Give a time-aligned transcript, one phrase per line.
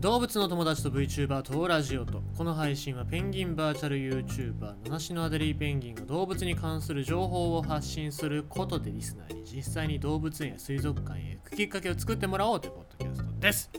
[0.00, 13.70] 動物の友達と VTuber とラジオとこの配信はペンギンバーチャル YouTuber 七種のアデリーペンギンが動物に関する情報を発信することでリスナーに実際に動物園や水族館へ行くきっかけを作ってもらおうというポッドキャストです。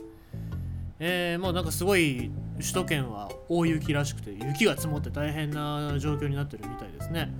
[0.98, 7.32] えー、もうなんかすごい首都圏は大雪らしくて雪が積もって大変な状況になってるみたいですね。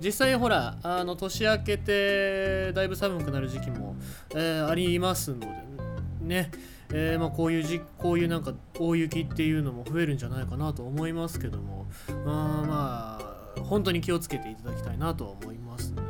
[0.00, 3.94] 実際ほらあの年明けてだいぶ寒くなる時期も、
[4.30, 5.48] えー、ありますので
[6.22, 6.50] ね。
[6.94, 13.18] えー、まあ、こういうじこういうなんか大雪っていうのも増えるんじゃないかなと思いますけどもまあま
[13.56, 16.02] あ本当に気をつけていただきたいなとは思いますね。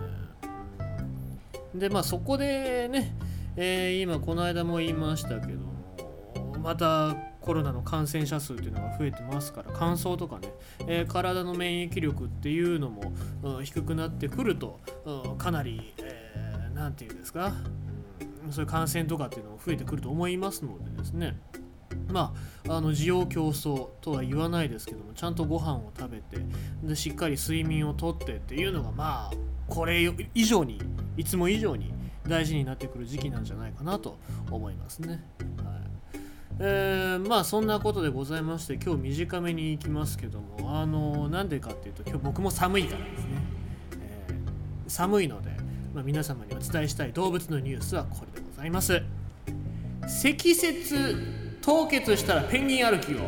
[1.74, 3.16] でまあそこでね、
[3.56, 10.52] えー、今この間も言いましたけどもまたコロナの感染者数っていうのが増えてますから乾燥とかね、
[10.87, 13.12] えー、体の免疫力っていうのも、
[13.42, 15.92] うん、低くなってくると、うん、かなり
[16.74, 17.52] 何、えー、て言うんですか
[18.51, 21.38] そういう感染とかっていうのも増えてくると思いますのでですね。
[22.09, 22.35] ま
[22.68, 26.38] あ、あの需要競争とは言わないですけどもちゃんとご飯を食べて
[26.82, 29.37] でしっかり睡眠をとってっていうのがまあ
[29.68, 30.80] これ以上に
[31.16, 31.93] いつも以上に
[32.26, 34.18] 大事になってくる時期なんじゃないかなと
[34.51, 35.09] 思いますね。
[35.09, 35.18] はい。
[36.60, 43.29] えー、まあそんなことでございまして今日短めに行きますけどもあのなんでかっていうと今日僕も寒いからですね、
[44.29, 45.51] えー、寒いので
[45.95, 49.02] まあ、皆様にお伝えしたい動物のニュースはこれでございます。
[50.09, 50.95] 積雪
[51.60, 53.18] 凍結したらペンギン歩きを。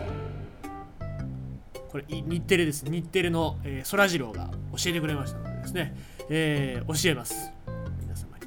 [1.91, 2.87] これ日テレです。
[2.87, 5.95] 日テレの、えー、空次郎が教えてくれましたのでですね、
[6.31, 7.53] えー、教えます。
[8.01, 8.39] 皆様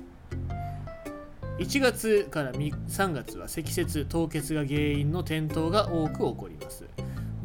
[1.60, 1.64] に。
[1.64, 6.86] 1月から3月は積雪凍結が原因の転倒が多く起こります。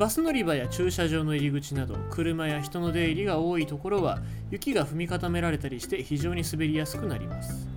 [0.03, 4.19] バス乗り場や駐車場の入り口など車や人の出入りが多いところは
[4.51, 7.69] 雪が踏み固められたりして非常に滑りやすくなります。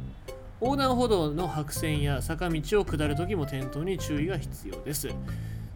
[0.60, 5.10] 横断歩道の白線や坂道を下るときも転倒に注意が必要です。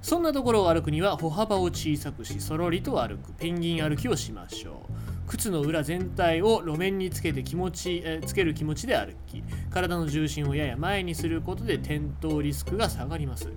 [0.01, 5.27] そんなところを歩くには歩幅を小さくしそろりと歩くペンギン歩きをしましょう。
[5.27, 13.49] 靴の裏全体を路面につけて気持ちえつける気持ちで歩き体の重心をやや前にすることで転倒リスクが下がります。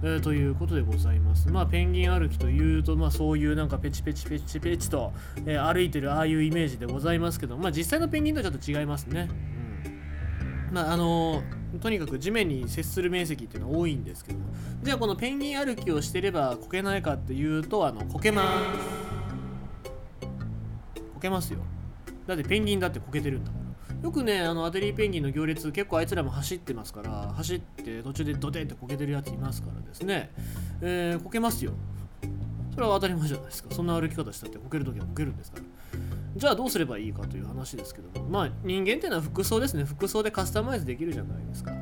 [0.00, 1.48] えー、ということでございます。
[1.48, 5.12] まあ、ペンギン歩きというと、まあ、そういうなんかペチペチペチペチと、
[5.44, 9.28] えー、歩いてるああいうイメージでございますけど、まあ、実際のペンギンとはちょっと違いますね。
[10.70, 10.74] うん。
[10.74, 14.44] まあ、あのー、とにかく地面に接する面積っていうのは多いんですけども、
[14.84, 20.28] じゃあこのペンギン歩きをしてればこけないかっていうと、あの、こけます。
[21.14, 21.58] こけますよ。
[22.28, 23.50] だってペンギンだってこけてるんだ。
[24.02, 30.30] よくねあのアデリーペンギンの行列結構あいつらも走ってますから走って途中でドテンってこけてるやついますからですね、
[30.80, 31.72] えー、こけますよ。
[32.74, 33.74] それは当たり前じゃないですか。
[33.74, 35.64] そんな歩き方したってこけるときはこけるんですから。
[36.36, 38.28] じゃあどうすればいいかという話ですけども。
[38.28, 39.82] まあ人間っていうのは服装ですね。
[39.82, 41.72] 服装でカスタマイズできるじゃないですか、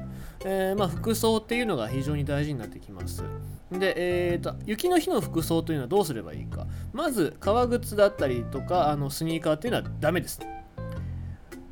[0.47, 3.23] えー、まあ服装っていうのが非常に大事になってきます。
[3.71, 6.67] で、えーと、雪の日の服装というのはどうすればいいか。
[6.95, 10.41] まず革靴だったりとかあのスニーカーっていうのはダメです。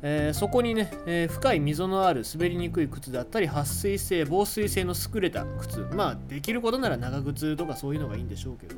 [0.07, 5.79] えー、そこにね、えー、深い溝のある滑りにくい靴だったり撥水性防水性の優れた靴。
[5.79, 8.75] まあできることなら長靴とかそういうのがいいんでしょうけど。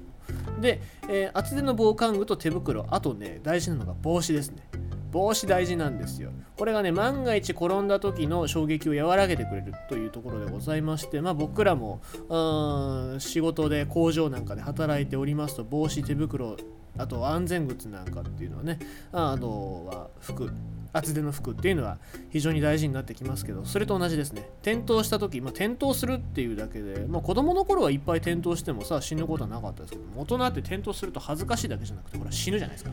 [0.61, 2.85] で、えー、厚手の防寒具と手袋。
[2.91, 4.69] あとね大事なのが帽子ですね。
[5.11, 6.31] 帽子大事なんですよ。
[6.57, 16.57] これがね万が一転んだ時の衝撃を和らげてくれるというところでございましてまあ僕らもうん仕事で工場なんかで働いておりますと帽子手袋
[16.97, 18.79] あと安全靴なんかっていうのはね
[19.11, 20.51] あのは服
[20.93, 24.49] 厚手の服っていうのは非常に大事になってきますけどそれと同じですね。
[24.61, 32.91] 転倒した時、まあ、転倒するっていうだけで、まあ、子供の頃はいっぱい転倒してもさ死ぬことはなかったですけど大人って転倒すると恥ずかしいだけじゃなくてほら死ぬじゃないですか。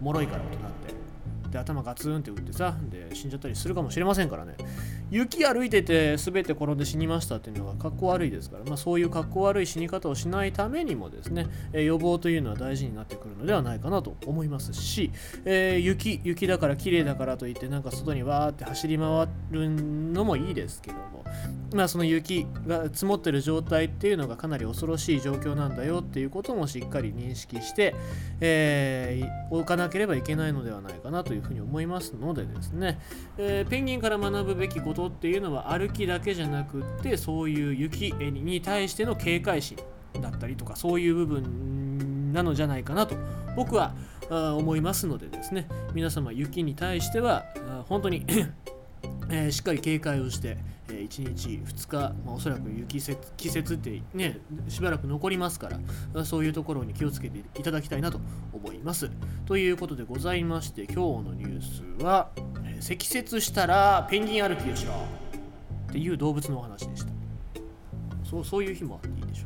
[0.00, 1.03] 脆いから大人って。
[1.54, 4.56] で頭ガツンって打ってさで死んじゃったりするかもしれませんからね。
[5.10, 15.12] 雪歩いてて全て転んで死にましたっていうのが格好悪いですから、まあ、そういう格好悪い死に方をしないためにもですね、え、予防というのは大事になってくるのではないかなと思いますし、
[15.44, 21.23] えー、雪雪だから綺麗だからといってなんか外にわーって走り回るのもいいですけども
[21.74, 27.94] まあその雪が積もってる状態っていうのがかなり恐ろしい状況なんだよっていうこともしっかり認識して、
[28.40, 33.00] えー、置かなければいけないのではないかなというふうに思いますのでですね、
[33.38, 39.78] えー、ペンギンから学ぶべきことっていうのは歩きだけじゃなくってそういう雪に対しての警戒心
[40.20, 43.16] だったりとかそういう部分なのじゃないかなと
[43.56, 43.94] 僕は
[44.30, 45.68] 思いますのでですね。
[45.92, 47.44] 皆様雪に対しては
[47.88, 48.24] 本当に
[49.30, 50.58] えー、しっかり警戒をして、
[50.94, 54.38] えー、1日2日、まあ、おそらく雪節季節ってね
[54.68, 55.70] しばらく残りますか
[56.14, 58.20] らそういうところに気をつけていただきたいなと
[58.52, 59.10] 思います。
[59.46, 62.30] ということでございまして今日のニュースは、
[62.64, 64.92] えー、積雪したらペンギン歩きをしろ
[65.88, 67.12] っていう動物のお話でした。
[68.24, 69.43] そうそういう日もあっていいでしょ